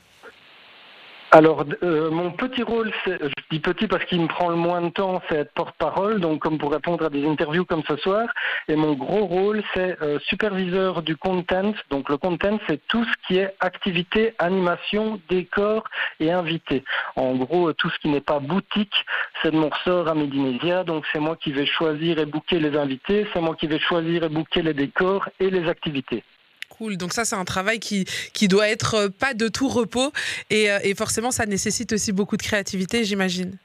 alors, 1.32 1.66
euh, 1.84 2.10
mon 2.10 2.32
petit 2.32 2.64
rôle, 2.64 2.90
je 3.06 3.28
dis 3.52 3.60
petit 3.60 3.88
parce 3.88 4.06
qu'il 4.06 4.22
me 4.22 4.28
prend 4.28 4.48
le 4.48 4.56
moins 4.56 4.82
de 4.82 4.90
temps, 4.90 5.22
c'est 5.28 5.36
être 5.36 5.52
porte-parole, 5.52 6.22
donc 6.22 6.40
comme 6.40 6.58
pour 6.58 6.72
répondre 6.72 7.04
à 7.06 7.10
des 7.10 7.28
interviews 7.28 7.66
comme 7.66 7.84
ce 7.86 7.98
soir. 7.98 8.30
Et 8.70 8.78
mon 8.78 8.94
gros 8.94 9.26
rôle, 9.26 9.62
c'est 9.74 10.02
euh, 10.02 10.20
superviseur 10.20 11.02
du 11.02 11.18
content. 11.18 11.74
Donc 11.90 12.08
le 12.08 12.18
content, 12.18 12.58
c'est 12.68 12.80
tout 12.88 13.04
ce 13.04 13.28
qui 13.28 13.40
est 13.40 13.54
activité, 13.60 14.36
animation, 14.40 15.20
décor 15.28 15.84
et 16.22 16.32
invité. 16.32 16.86
En 17.18 17.36
gros, 17.36 17.74
tout 17.74 17.90
ce 17.90 18.00
qui 18.00 18.08
n'est 18.08 18.22
pas 18.22 18.40
boutique, 18.40 19.06
c'est 19.42 19.52
de 19.52 19.58
mon 19.58 19.68
ressort 19.68 20.08
à 20.08 20.16
Medinesia. 20.16 20.86
Donc 20.86 21.04
c'est 21.12 21.20
moi 21.20 21.36
qui 21.36 21.52
vais 21.52 21.66
choisir 21.66 22.20
et 22.20 22.26
booker 22.26 22.60
les 22.60 22.78
invités, 22.78 23.28
c'est 23.34 23.42
moi 23.42 23.56
qui 23.56 23.68
vais 23.68 23.80
choisir 23.80 24.24
et 24.24 24.30
booker 24.30 24.62
les 24.62 24.74
décors 24.74 25.28
et 25.42 25.50
les 25.50 25.68
activités. 25.68 26.24
Cool. 26.70 26.98
Donc 26.98 27.14
ça, 27.14 27.26
c'est 27.26 27.36
un 27.36 27.46
travail 27.46 27.80
qui, 27.80 28.06
qui 28.34 28.48
doit 28.48 28.68
être 28.70 28.94
euh, 28.96 29.10
pas 29.10 29.34
de 29.34 29.48
tout 29.48 29.68
repos 29.68 30.12
et, 30.50 30.70
euh, 30.72 30.80
et 30.84 30.94
forcément, 30.96 31.32
ça 31.32 31.46
nécessite 31.46 31.94
aussi 31.94 32.12
beaucoup 32.12 32.38
de 32.38 32.44
créativité, 32.44 33.04
j'imagine. 33.04 33.58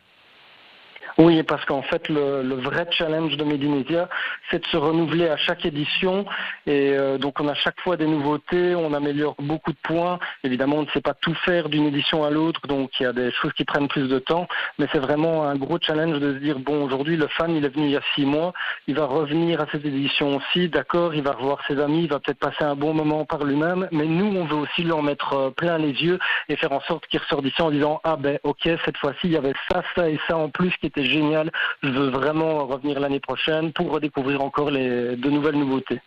Oui, 1.23 1.41
parce 1.45 1.65
qu'en 1.67 1.83
fait, 1.83 2.09
le, 2.09 2.43
le, 2.43 2.57
vrai 2.57 2.85
challenge 2.91 3.37
de 3.37 3.45
Medinesia, 3.45 4.09
c'est 4.51 4.59
de 4.59 4.67
se 4.67 4.77
renouveler 4.77 5.29
à 5.29 5.37
chaque 5.37 5.65
édition. 5.65 6.25
Et 6.67 6.95
euh, 6.99 7.17
donc, 7.17 7.39
on 7.39 7.47
a 7.47 7.55
chaque 7.55 7.81
fois 7.81 7.97
des 7.97 8.09
nouveautés, 8.09 8.75
on 8.75 8.93
améliore 8.93 9.37
beaucoup 9.39 9.71
de 9.71 9.79
points. 9.85 10.19
Évidemment, 10.43 10.79
on 10.79 10.83
ne 10.83 10.91
sait 10.91 11.01
pas 11.01 11.15
tout 11.15 11.35
faire 11.45 11.69
d'une 11.69 11.87
édition 11.87 12.25
à 12.25 12.31
l'autre, 12.31 12.67
donc 12.67 12.91
il 12.99 13.05
y 13.05 13.07
a 13.07 13.13
des 13.13 13.31
choses 13.31 13.53
qui 13.53 13.65
prennent 13.65 13.87
plus 13.87 14.09
de 14.09 14.19
temps. 14.19 14.49
Mais 14.81 14.89
c'est 14.91 14.99
vraiment 14.99 15.45
un 15.45 15.55
gros 15.55 15.79
challenge 15.81 16.19
de 16.19 16.35
se 16.35 16.39
dire, 16.41 16.59
bon, 16.59 16.83
aujourd'hui, 16.83 17.17
le 17.17 17.29
fan, 17.29 17.55
il 17.55 17.65
est 17.65 17.69
venu 17.69 17.85
il 17.85 17.93
y 17.93 17.97
a 17.97 18.03
six 18.17 18.27
mois, 18.27 18.53
il 18.89 18.97
va 18.97 19.07
revenir 19.07 19.61
à 19.61 19.67
cette 19.71 19.85
édition 19.85 20.39
aussi, 20.39 20.69
d'accord, 20.71 21.15
il 21.15 21.23
va 21.23 21.33
revoir 21.33 21.61
ses 21.69 21.79
amis, 21.79 22.03
il 22.03 22.11
va 22.11 22.19
peut-être 22.19 22.41
passer 22.41 22.65
un 22.65 22.75
bon 22.75 22.95
moment 22.95 23.25
par 23.27 23.45
lui-même. 23.45 23.87
Mais 23.93 24.07
nous, 24.07 24.37
on 24.37 24.45
veut 24.45 24.57
aussi 24.57 24.83
lui 24.83 24.93
mettre 25.03 25.35
euh, 25.35 25.51
plein 25.51 25.79
les 25.79 25.93
yeux 26.03 26.19
et 26.49 26.57
faire 26.57 26.73
en 26.73 26.81
sorte 26.81 27.07
qu'il 27.07 27.21
ressort 27.21 27.43
d'ici 27.43 27.63
en 27.63 27.71
disant, 27.71 28.01
ah 28.03 28.17
ben, 28.17 28.41
ok, 28.43 28.69
cette 28.85 28.97
fois-ci, 28.97 29.21
il 29.25 29.33
y 29.33 29.37
avait 29.37 29.55
ça, 29.71 29.85
ça 29.95 30.11
et 30.11 30.19
ça 30.27 30.37
en 30.37 30.49
plus 30.49 30.73
qui 30.79 30.87
était 30.87 31.12
génial. 31.13 31.51
Je 31.83 31.89
veux 31.89 32.11
vraiment 32.11 32.67
revenir 32.67 32.99
l'année 32.99 33.21
prochaine 33.21 33.73
pour 33.73 33.91
redécouvrir 33.91 34.43
encore 34.43 34.71
les, 34.71 35.17
de 35.17 35.31
nouvelles 35.31 35.57
nouveautés. 35.57 36.01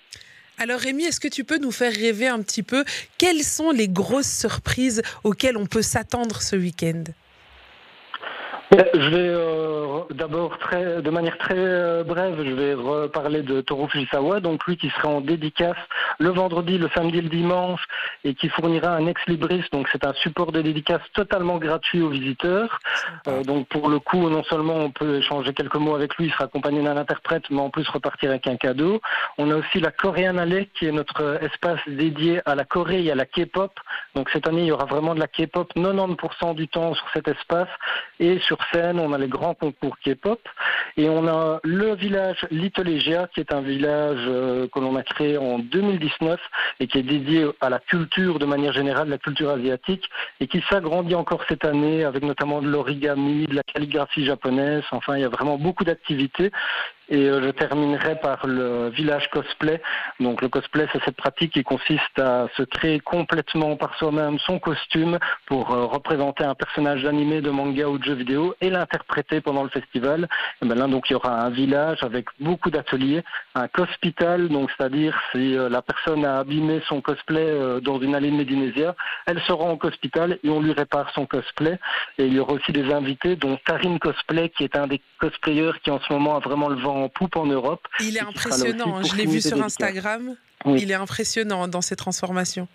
Alors 0.57 0.79
Rémi, 0.79 1.03
est-ce 1.03 1.19
que 1.19 1.27
tu 1.27 1.43
peux 1.43 1.57
nous 1.57 1.71
faire 1.71 1.93
rêver 1.93 2.27
un 2.27 2.41
petit 2.41 2.63
peu? 2.63 2.85
Quelles 3.17 3.43
sont 3.43 3.71
les 3.71 3.89
grosses 3.89 4.31
surprises 4.31 5.01
auxquelles 5.23 5.57
on 5.57 5.65
peut 5.65 5.81
s'attendre 5.81 6.41
ce 6.41 6.55
week-end? 6.55 7.03
Je 8.71 9.09
vais 9.09 9.29
euh, 9.29 10.01
d'abord 10.11 10.57
très, 10.57 11.01
de 11.01 11.09
manière 11.09 11.37
très 11.37 11.55
euh, 11.57 12.03
brève, 12.03 12.41
je 12.43 12.51
vais 12.51 12.73
reparler 12.73 13.43
de 13.43 13.61
Toru 13.61 13.87
Fujisawa, 13.89 14.39
donc 14.39 14.65
lui 14.65 14.75
qui 14.75 14.89
sera 14.89 15.09
en 15.09 15.21
dédicace 15.21 15.77
le 16.19 16.29
vendredi, 16.29 16.77
le 16.77 16.89
samedi, 16.95 17.21
le 17.21 17.29
dimanche, 17.29 17.83
et 18.23 18.33
qui 18.33 18.49
fournira 18.49 18.95
un 18.95 19.05
ex 19.05 19.21
libris, 19.27 19.63
donc 19.71 19.87
c'est 19.91 20.05
un 20.05 20.13
support 20.13 20.51
de 20.51 20.61
dédicace 20.61 21.01
totalement 21.13 21.57
gratuit 21.57 22.01
aux 22.01 22.09
visiteurs. 22.09 22.79
Euh, 23.27 23.43
donc 23.43 23.67
pour 23.67 23.87
le 23.87 23.99
coup, 23.99 24.29
non 24.29 24.43
seulement 24.43 24.75
on 24.75 24.89
peut 24.89 25.17
échanger 25.17 25.53
quelques 25.53 25.75
mots 25.75 25.95
avec 25.95 26.15
lui, 26.15 26.25
il 26.25 26.31
sera 26.31 26.45
accompagné 26.45 26.81
d'un 26.81 26.97
interprète, 26.97 27.43
mais 27.51 27.61
en 27.61 27.69
plus 27.69 27.87
repartir 27.87 28.31
avec 28.31 28.47
un 28.47 28.55
cadeau. 28.55 28.99
On 29.37 29.51
a 29.51 29.55
aussi 29.55 29.79
la 29.79 29.91
Korean 29.91 30.37
Alley, 30.37 30.69
qui 30.77 30.87
est 30.87 30.91
notre 30.91 31.43
espace 31.43 31.79
dédié 31.87 32.41
à 32.45 32.55
la 32.55 32.65
Corée 32.65 33.03
et 33.03 33.11
à 33.11 33.15
la 33.15 33.25
K-pop. 33.25 33.71
Donc 34.15 34.29
cette 34.31 34.47
année, 34.47 34.61
il 34.61 34.67
y 34.67 34.71
aura 34.71 34.85
vraiment 34.85 35.13
de 35.13 35.19
la 35.19 35.27
K-pop 35.27 35.71
90% 35.75 36.55
du 36.55 36.67
temps 36.67 36.95
sur 36.95 37.05
cet 37.13 37.27
espace, 37.27 37.69
et 38.19 38.39
sur 38.39 38.54
scène, 38.71 38.99
on 38.99 39.13
a 39.13 39.17
les 39.17 39.27
grands 39.27 39.53
concours 39.53 39.97
K-pop 39.99 40.39
et 40.97 41.09
on 41.09 41.27
a 41.27 41.59
le 41.63 41.95
village 41.95 42.45
Little 42.51 42.85
qui 43.33 43.39
est 43.39 43.53
un 43.53 43.61
village 43.61 44.23
euh, 44.27 44.67
que 44.67 44.79
l'on 44.79 44.95
a 44.95 45.03
créé 45.03 45.37
en 45.37 45.59
2019 45.59 46.39
et 46.79 46.87
qui 46.87 46.99
est 46.99 47.03
dédié 47.03 47.47
à 47.59 47.69
la 47.69 47.79
culture 47.79 48.39
de 48.39 48.45
manière 48.45 48.71
générale, 48.71 49.09
la 49.09 49.17
culture 49.17 49.49
asiatique 49.49 50.09
et 50.39 50.47
qui 50.47 50.63
s'agrandit 50.69 51.15
encore 51.15 51.43
cette 51.49 51.65
année 51.65 52.03
avec 52.03 52.23
notamment 52.23 52.61
de 52.61 52.67
l'origami, 52.67 53.45
de 53.45 53.55
la 53.55 53.63
calligraphie 53.63 54.25
japonaise. 54.25 54.83
Enfin, 54.91 55.17
il 55.17 55.21
y 55.21 55.25
a 55.25 55.29
vraiment 55.29 55.57
beaucoup 55.57 55.83
d'activités 55.83 56.51
et 57.09 57.29
euh, 57.29 57.41
je 57.43 57.49
terminerai 57.51 58.19
par 58.19 58.47
le 58.47 58.89
village 58.89 59.29
cosplay. 59.29 59.81
Donc 60.19 60.41
le 60.41 60.49
cosplay, 60.49 60.87
c'est 60.91 61.03
cette 61.03 61.15
pratique 61.15 61.53
qui 61.53 61.63
consiste 61.63 62.19
à 62.19 62.47
se 62.55 62.63
créer 62.63 62.99
complètement 62.99 63.75
par 63.75 63.95
soi-même 63.97 64.39
son 64.39 64.59
costume 64.59 65.19
pour 65.45 65.71
euh, 65.71 65.85
représenter 65.85 66.43
un 66.43 66.55
personnage 66.55 67.03
d'animé, 67.03 67.41
de 67.41 67.49
manga 67.49 67.87
ou 67.87 67.97
de 67.97 68.03
jeu 68.03 68.13
vidéo 68.13 68.55
et 68.61 68.69
l'interpréter 68.69 69.41
pendant 69.41 69.63
le 69.63 69.69
festival. 69.69 70.27
Ben 70.61 70.84
donc 70.87 71.09
il 71.09 71.13
y 71.13 71.15
aura 71.15 71.41
un 71.41 71.49
village 71.49 72.03
avec 72.03 72.27
beaucoup 72.39 72.69
d'ateliers, 72.69 73.23
un 73.53 73.67
cospital, 73.67 74.49
donc 74.49 74.69
c'est-à-dire 74.75 75.17
si 75.31 75.55
euh, 75.55 75.69
la 75.69 75.81
personne 75.81 76.25
a 76.25 76.39
abîmé 76.39 76.81
son 76.87 77.01
cosplay 77.01 77.81
dans 77.81 77.99
une 77.99 78.15
allée 78.15 78.31
de 78.31 78.35
Médinésia, 78.35 78.95
elle 79.25 79.41
se 79.41 79.51
rend 79.51 79.71
au 79.71 79.77
cospital 79.77 80.39
et 80.43 80.49
on 80.49 80.61
lui 80.61 80.73
répare 80.73 81.11
son 81.13 81.25
cosplay. 81.25 81.79
Et 82.17 82.25
il 82.25 82.33
y 82.33 82.39
aura 82.39 82.53
aussi 82.53 82.71
des 82.71 82.91
invités, 82.91 83.35
dont 83.35 83.57
Karine 83.65 83.99
Cosplay, 83.99 84.49
qui 84.49 84.63
est 84.63 84.75
un 84.75 84.87
des 84.87 85.01
cosplayers 85.19 85.73
qui 85.83 85.91
en 85.91 85.99
ce 85.99 86.11
moment 86.11 86.35
a 86.35 86.39
vraiment 86.39 86.69
le 86.69 86.75
vent 86.75 87.03
en 87.03 87.09
poupe 87.09 87.35
en 87.35 87.45
Europe. 87.45 87.87
Il 87.99 88.17
est 88.17 88.21
impressionnant, 88.21 89.03
je 89.03 89.15
l'ai 89.15 89.25
vu 89.25 89.41
sur 89.41 89.61
Instagram. 89.61 90.35
Il 90.65 90.91
est 90.91 90.95
impressionnant 90.95 91.67
dans 91.67 91.81
ses 91.81 91.95
transformations. 91.95 92.67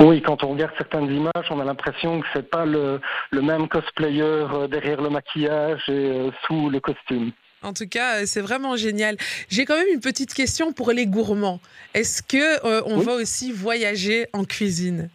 Oui, 0.00 0.22
quand 0.22 0.44
on 0.44 0.50
regarde 0.50 0.72
certaines 0.78 1.10
images, 1.10 1.46
on 1.50 1.58
a 1.58 1.64
l'impression 1.64 2.20
que 2.20 2.26
c'est 2.32 2.48
pas 2.48 2.64
le, 2.64 3.00
le, 3.32 3.42
même 3.42 3.68
cosplayer 3.68 4.22
euh, 4.22 4.68
derrière 4.68 5.02
le 5.02 5.10
maquillage 5.10 5.82
et 5.88 5.92
euh, 5.92 6.30
sous 6.46 6.70
le 6.70 6.78
costume. 6.78 7.32
En 7.62 7.72
tout 7.72 7.88
cas, 7.88 8.20
euh, 8.20 8.22
c'est 8.24 8.40
vraiment 8.40 8.76
génial. 8.76 9.16
J'ai 9.48 9.64
quand 9.64 9.76
même 9.76 9.88
une 9.92 10.00
petite 10.00 10.32
question 10.32 10.72
pour 10.72 10.92
les 10.92 11.06
gourmands. 11.06 11.60
Est-ce 11.94 12.22
que 12.22 12.64
euh, 12.64 12.82
on 12.86 12.98
oui. 12.98 13.04
va 13.04 13.14
aussi 13.14 13.50
voyager 13.50 14.26
en 14.32 14.44
cuisine? 14.44 15.10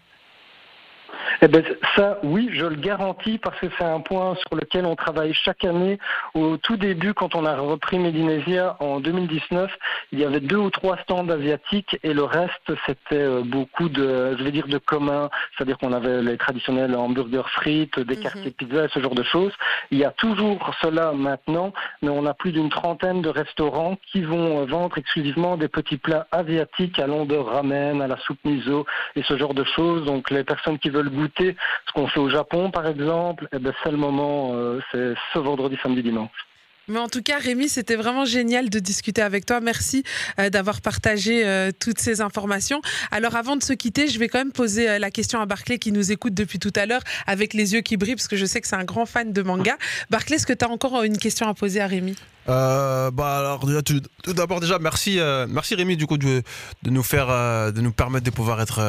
Eh 1.46 1.50
ben, 1.50 1.62
ça, 1.98 2.20
oui, 2.24 2.50
je 2.54 2.66
le 2.66 2.78
garantis 2.78 3.38
parce 3.38 3.60
que 3.60 3.68
c'est 3.78 3.84
un 3.84 4.00
point 4.00 4.34
sur 4.36 4.56
lequel 4.56 4.86
on 4.86 4.96
travaille 4.96 5.34
chaque 5.34 5.66
année. 5.66 6.00
Au 6.36 6.56
tout 6.56 6.78
début, 6.78 7.14
quand 7.14 7.36
on 7.36 7.46
a 7.46 7.58
repris 7.58 8.00
Médinésia 8.00 8.78
en 8.80 9.02
2019, 9.02 9.70
il 10.14 10.20
y 10.20 10.24
avait 10.24 10.40
deux 10.40 10.56
ou 10.56 10.70
trois 10.70 10.96
stands 11.00 11.28
asiatiques 11.28 12.00
et 12.02 12.14
le 12.14 12.24
reste, 12.24 12.72
c'était 12.86 13.16
euh, 13.16 13.42
beaucoup 13.44 13.90
de, 13.90 14.38
je 14.38 14.44
vais 14.46 14.52
dire, 14.52 14.70
de 14.70 14.78
commun. 14.78 15.30
C'est-à-dire 15.58 15.78
qu'on 15.80 15.92
avait 15.92 16.22
les 16.22 16.38
traditionnels 16.38 16.96
hamburgers 16.96 17.50
frites, 17.50 18.00
des 18.00 18.16
quartiers 18.16 18.52
mm 18.52 18.54
-hmm. 18.54 18.68
pizza, 18.70 18.88
ce 18.94 19.00
genre 19.02 19.16
de 19.16 19.24
choses. 19.24 19.52
Il 19.92 19.98
y 19.98 20.06
a 20.06 20.12
toujours 20.12 20.74
cela 20.82 21.12
maintenant, 21.12 21.74
mais 22.02 22.12
on 22.20 22.26
a 22.26 22.34
plus 22.34 22.54
d'une 22.54 22.70
trentaine 22.70 23.22
de 23.22 23.32
restaurants 23.42 23.98
qui 24.10 24.22
vont 24.22 24.62
euh, 24.62 24.66
vendre 24.66 24.98
exclusivement 24.98 25.58
des 25.58 25.68
petits 25.78 25.98
plats 26.06 26.26
asiatiques 26.32 27.00
allant 27.00 27.26
de 27.26 27.36
ramen 27.36 28.02
à 28.02 28.08
la 28.08 28.18
soupe 28.26 28.44
miso 28.46 28.86
et 29.18 29.24
ce 29.30 29.36
genre 29.38 29.56
de 29.62 29.66
choses. 29.76 30.06
Donc 30.06 30.32
les 30.32 30.46
personnes 30.54 30.80
qui 30.80 30.90
veulent 30.90 31.10
goûter 31.10 31.33
ce 31.38 31.94
qu'on 31.94 32.08
fait 32.08 32.20
au 32.20 32.30
Japon, 32.30 32.72
par 32.72 32.88
exemple, 32.88 33.48
eh 33.52 33.60
ben, 33.60 33.74
c'est 33.84 33.92
le 33.92 33.98
moment, 33.98 34.52
euh, 34.54 34.80
c'est 34.92 35.14
ce 35.34 35.40
vendredi, 35.40 35.78
samedi, 35.82 36.04
dimanche. 36.04 36.32
Mais 36.90 37.00
en 37.00 37.08
tout 37.08 37.22
cas, 37.22 37.40
Rémi, 37.40 37.70
c'était 37.70 37.96
vraiment 37.96 38.26
génial 38.26 38.70
de 38.70 38.78
discuter 38.80 39.22
avec 39.22 39.46
toi. 39.46 39.62
Merci 39.62 40.04
euh, 40.38 40.50
d'avoir 40.50 40.82
partagé 40.82 41.46
euh, 41.46 41.72
toutes 41.78 42.00
ces 42.00 42.20
informations. 42.20 42.82
Alors, 43.10 43.38
avant 43.38 43.56
de 43.56 43.64
se 43.64 43.72
quitter, 43.72 44.10
je 44.10 44.20
vais 44.20 44.28
quand 44.28 44.40
même 44.40 44.52
poser 44.52 44.90
euh, 44.90 45.00
la 45.00 45.10
question 45.10 45.40
à 45.40 45.46
Barclay 45.46 45.80
qui 45.80 45.94
nous 45.94 46.12
écoute 46.12 46.34
depuis 46.34 46.60
tout 46.60 46.74
à 46.76 46.86
l'heure 46.86 47.02
avec 47.26 47.54
les 47.54 47.74
yeux 47.74 47.82
qui 47.82 47.96
brillent 47.96 48.16
parce 48.16 48.28
que 48.28 48.36
je 48.36 48.46
sais 48.46 48.60
que 48.60 48.68
c'est 48.68 48.76
un 48.76 48.84
grand 48.84 49.06
fan 49.06 49.32
de 49.32 49.42
manga. 49.42 49.78
Barclay, 50.10 50.36
est-ce 50.36 50.46
que 50.46 50.52
tu 50.52 50.66
as 50.66 50.70
encore 50.70 51.04
une 51.04 51.18
question 51.18 51.48
à 51.48 51.54
poser 51.54 51.80
à 51.80 51.88
Rémi? 51.88 52.18
Bah 52.46 53.12
alors 53.18 53.66
tout, 53.86 54.02
d'abord 54.34 54.60
déjà 54.60 54.78
merci 54.78 55.18
merci 55.48 55.76
Rémi 55.76 55.96
du 55.96 56.08
coup 56.08 56.18
de, 56.18 56.44
nous 56.84 57.04
faire 57.04 57.28
de 57.28 57.80
nous 57.80 57.94
permettre 57.94 58.26
de 58.26 58.32
pouvoir 58.32 58.60
être 58.60 58.82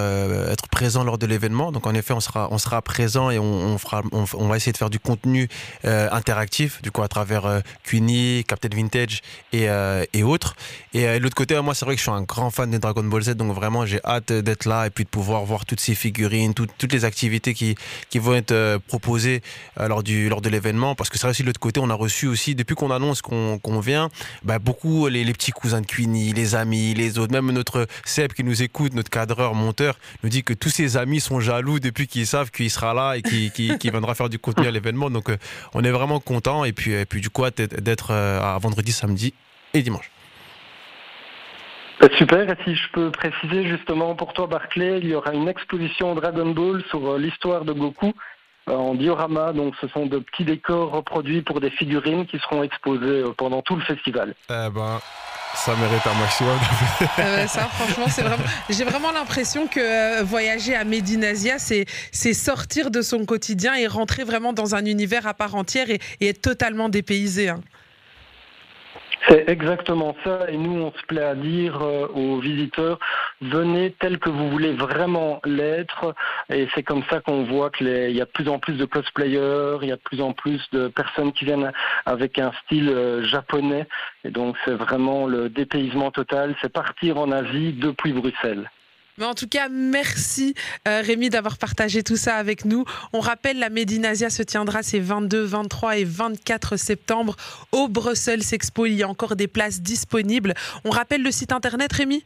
être 0.51 0.67
présent 0.67 1.05
lors 1.05 1.19
de 1.19 1.27
l'événement 1.27 1.71
donc 1.71 1.87
en 1.87 1.95
effet 1.95 2.15
on 2.15 2.19
sera 2.19 2.49
on 2.51 2.81
présent 2.81 3.31
et 3.31 3.39
on, 3.39 3.77
on 4.11 4.49
va 4.49 4.57
essayer 4.57 4.73
de 4.73 4.77
faire 4.77 4.91
du 4.91 4.99
contenu 4.99 5.49
interactif 5.85 6.83
du 6.83 6.91
coup 6.91 7.03
à 7.03 7.09
travers 7.09 7.63
Cuny, 7.85 8.45
Captain 8.47 8.75
Vintage 8.75 9.21
et, 9.53 9.69
euh, 9.69 10.05
et 10.12 10.23
autres 10.23 10.57
et 10.93 11.07
euh, 11.07 11.19
de 11.19 11.23
l'autre 11.23 11.37
côté 11.37 11.61
moi 11.61 11.75
c'est 11.75 11.85
vrai 11.85 11.95
que 11.95 11.99
je 11.99 12.05
suis 12.05 12.11
un 12.11 12.23
grand 12.23 12.50
fan 12.50 12.71
de 12.71 12.79
Dragon 12.79 13.05
Ball 13.05 13.23
Z 13.23 13.35
donc 13.35 13.55
vraiment 13.55 13.87
j'ai 13.87 14.00
hâte 14.05 14.33
d'être 14.33 14.64
là 14.64 14.87
et 14.87 14.91
puis 14.91 15.05
de 15.05 15.09
pouvoir 15.11 15.45
voir 15.45 15.67
toutes 15.67 15.81
ces 15.81 15.95
figurines 15.95 16.55
tout, 16.55 16.67
toutes 16.79 16.93
les 16.93 17.05
activités 17.05 17.55
qui 17.55 17.76
qui 18.11 18.19
vont 18.19 18.35
être 18.35 18.53
euh, 18.53 18.79
proposées 18.88 19.43
lors 19.79 20.03
du 20.03 20.29
lors 20.29 20.41
de 20.41 20.49
l'événement 20.49 20.95
parce 20.95 21.11
que 21.11 21.19
c'est 21.19 21.29
aussi 21.29 21.43
de 21.43 21.47
l'autre 21.47 21.61
côté 21.61 21.81
on 21.81 21.91
a 21.91 21.95
reçu 21.95 22.26
aussi 22.26 22.55
depuis 22.55 22.75
qu'on 22.75 22.91
annonce 22.91 23.23
qu'on 23.23 23.59
qu 23.59 23.81
vient, 23.81 24.09
bah, 24.43 24.59
beaucoup 24.59 25.09
les, 25.09 25.25
les, 25.25 25.33
petits 25.33 25.53
cousins 25.53 25.81
de 25.81 25.87
Queenie, 25.87 26.33
les 26.33 26.55
amis, 26.55 26.95
les 26.95 27.19
autres, 27.19 27.33
même 27.33 27.50
notre 27.50 27.87
Seb 28.05 28.33
qui 28.33 28.45
nous 28.45 28.62
écoute, 28.62 28.95
notre 28.95 29.11
cadreur, 29.11 29.55
monteur, 29.55 29.99
nous 30.23 30.29
dit 30.29 30.43
que 30.43 30.55
tous 30.55 30.71
ses 30.71 30.97
amis 30.97 31.21
sont 31.21 31.41
jaloux 31.41 31.81
depuis 31.81 32.07
qu'ils 32.07 32.26
savent 32.26 32.50
qu'il 32.50 32.71
sera 32.71 32.95
là 32.95 33.14
et 33.14 33.23
qu'il 33.23 33.53
qu 33.53 33.76
qu 33.79 33.91
viendra 33.91 34.14
faire 34.14 34.29
du 34.29 34.38
contenu 34.38 34.67
à 34.67 34.71
l'événement. 34.71 35.11
Donc 35.11 35.31
on 35.75 35.85
est 35.85 35.91
vraiment 35.91 36.21
content 36.21 36.64
et 36.64 36.73
puis, 36.73 36.93
et 36.93 37.07
puis 37.07 37.21
du 37.21 37.31
coup 37.31 37.45
d'être 37.81 38.12
euh, 38.12 38.40
à 38.40 38.59
vendredi, 38.59 38.93
samedi 38.93 39.35
et 39.73 39.83
dimanche. 39.83 40.11
Bah, 42.00 42.09
super, 42.19 42.49
et 42.50 42.57
si 42.64 42.75
je 42.75 42.90
peux 42.93 43.11
préciser 43.11 43.69
justement 43.69 44.14
pour 44.14 44.33
toi 44.33 44.47
Barclay, 44.47 44.99
il 44.99 45.09
y 45.09 45.14
aura 45.14 45.33
une 45.33 45.49
exposition 45.49 46.14
Dragon 46.14 46.50
Ball 46.50 46.83
sur 46.90 47.12
euh, 47.12 47.19
l'histoire 47.19 47.64
de 47.64 47.73
Goku 47.73 48.12
en 48.66 48.95
diorama. 48.95 49.52
Donc, 49.52 49.75
ce 49.81 49.88
sont 49.88 50.07
de 50.07 50.19
petits 50.19 50.45
décors 50.45 50.90
reproduits 50.90 51.43
pour 51.43 51.61
des 51.61 51.71
figurines 51.71 52.26
qui 52.26 52.38
seront 52.38 52.62
exposées 52.62 53.23
euh, 53.23 53.33
pendant 53.37 53.62
tout 53.62 53.76
le 53.76 53.83
festival. 53.83 54.35
Eh 54.50 54.71
ben, 54.71 55.00
Ça 55.56 55.75
mérite 55.76 56.06
un 56.06 56.14
maximum. 56.18 56.58
Euh, 57.18 57.46
ça, 57.46 57.68
franchement, 57.73 58.06
c'est 58.08 58.23
vraiment. 58.23 58.42
J'ai 58.68 58.84
vraiment 58.84 59.12
l'impression 59.12 59.66
que 59.66 59.80
euh, 59.80 60.23
voyager 60.23 60.75
à 60.75 60.84
Médinasia, 60.84 61.58
c'est 61.58 61.87
c'est 62.12 62.34
sortir 62.34 62.90
de 62.90 63.00
son 63.02 63.25
quotidien 63.25 63.75
et 63.75 63.87
rentrer 63.87 64.25
vraiment 64.25 64.52
dans 64.52 64.75
un 64.75 64.84
univers 64.84 65.26
à 65.26 65.32
part 65.34 65.54
entière 65.54 65.90
et, 65.90 66.00
et 66.20 66.28
être 66.28 66.42
totalement 66.42 66.88
dépaysé. 66.88 67.49
hein. 67.49 67.61
C'est 69.28 69.49
exactement 69.49 70.14
ça, 70.23 70.50
et 70.50 70.57
nous 70.57 70.83
on 70.83 70.93
se 70.93 71.02
plaît 71.07 71.25
à 71.25 71.35
dire 71.35 71.81
euh, 71.81 72.09
aux 72.09 72.40
visiteurs, 72.40 72.99
venez 73.40 73.95
tel 73.99 74.19
que 74.19 74.28
vous 74.28 74.50
voulez 74.50 74.73
vraiment 74.75 75.40
l'être, 75.47 76.14
et 76.50 76.69
c'est 76.75 76.83
comme 76.83 77.02
ça 77.09 77.21
qu'on 77.21 77.45
voit 77.45 77.71
qu'il 77.71 77.88
y 77.88 78.21
a 78.21 78.25
de 78.26 78.31
plus 78.31 78.49
en 78.49 78.59
plus 78.59 78.75
de 78.75 78.85
cosplayers, 78.85 79.78
il 79.81 79.88
y 79.88 79.93
a 79.93 79.97
de 79.97 80.02
plus 80.02 80.21
en 80.21 80.35
plus 80.35 80.61
de 80.73 80.88
personnes 80.88 81.33
qui 81.33 81.47
viennent 81.47 81.73
avec 82.04 82.38
un 82.38 82.52
style 82.64 82.90
euh, 82.90 83.25
japonais, 83.25 83.87
et 84.25 84.31
donc 84.31 84.57
c'est 84.66 84.75
vraiment 84.75 85.26
le 85.26 85.49
dépaysement 85.49 86.11
total, 86.11 86.54
c'est 86.61 86.73
partir 86.73 87.16
en 87.16 87.33
Asie 87.33 87.73
depuis 87.73 88.12
Bruxelles. 88.12 88.69
Mais 89.18 89.26
en 89.26 89.35
tout 89.35 89.47
cas, 89.47 89.68
merci 89.68 90.54
euh, 90.88 91.00
Rémi 91.04 91.30
d'avoir 91.30 91.56
partagé 91.56 92.02
tout 92.02 92.16
ça 92.16 92.35
avec 92.37 92.64
nous. 92.64 92.85
On 93.12 93.21
rappelle, 93.21 93.59
la 93.59 93.71
Médinasia 93.71 94.28
se 94.28 94.42
tiendra 94.42 94.83
ces 94.83 94.99
22, 94.99 95.42
23 95.42 95.99
et 95.99 96.04
24 96.04 96.76
septembre 96.76 97.37
au 97.71 97.87
Brussels 97.87 98.42
Expo. 98.52 98.87
Il 98.87 98.94
y 98.94 99.02
a 99.04 99.09
encore 99.09 99.37
des 99.37 99.47
places 99.47 99.83
disponibles. 99.83 100.54
On 100.85 100.90
rappelle 100.90 101.23
le 101.23 101.30
site 101.30 101.52
internet, 101.52 101.92
Rémi? 101.92 102.25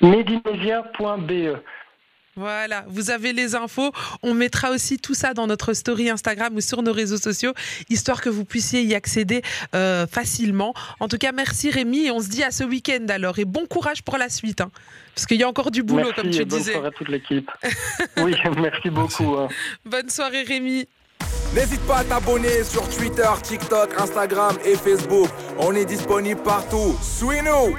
Medinesia.be 0.00 1.58
Voilà, 2.40 2.86
vous 2.88 3.10
avez 3.10 3.34
les 3.34 3.54
infos. 3.54 3.92
On 4.22 4.32
mettra 4.32 4.70
aussi 4.70 4.96
tout 4.96 5.12
ça 5.12 5.34
dans 5.34 5.46
notre 5.46 5.74
story 5.74 6.08
Instagram 6.08 6.56
ou 6.56 6.62
sur 6.62 6.80
nos 6.82 6.94
réseaux 6.94 7.18
sociaux, 7.18 7.52
histoire 7.90 8.22
que 8.22 8.30
vous 8.30 8.46
puissiez 8.46 8.80
y 8.82 8.94
accéder 8.94 9.42
euh, 9.74 10.06
facilement. 10.06 10.72
En 11.00 11.08
tout 11.08 11.18
cas, 11.18 11.32
merci 11.32 11.70
Rémi 11.70 12.06
et 12.06 12.10
on 12.10 12.20
se 12.20 12.28
dit 12.30 12.42
à 12.42 12.50
ce 12.50 12.64
week-end 12.64 13.04
alors. 13.10 13.38
Et 13.38 13.44
bon 13.44 13.66
courage 13.66 14.02
pour 14.02 14.16
la 14.16 14.30
suite, 14.30 14.62
hein, 14.62 14.70
parce 15.14 15.26
qu'il 15.26 15.38
y 15.38 15.42
a 15.42 15.48
encore 15.48 15.70
du 15.70 15.82
boulot, 15.82 16.04
Merci 16.04 16.14
comme 16.22 16.30
tu 16.30 16.40
et 16.40 16.44
bonne 16.46 16.58
disais. 16.60 16.72
soirée 16.72 16.88
à 16.88 16.90
toute 16.92 17.08
l'équipe. 17.10 17.50
oui, 18.22 18.34
merci 18.56 18.88
beaucoup. 18.88 19.34
hein. 19.36 19.48
Bonne 19.84 20.08
soirée 20.08 20.42
Rémi. 20.44 20.88
N'hésite 21.54 21.82
pas 21.82 21.98
à 21.98 22.04
t'abonner 22.04 22.64
sur 22.64 22.88
Twitter, 22.88 23.28
TikTok, 23.42 23.90
Instagram 24.00 24.56
et 24.64 24.76
Facebook. 24.76 25.28
On 25.58 25.74
est 25.74 25.84
disponible 25.84 26.42
partout. 26.42 26.96
Suis-nous 27.02 27.76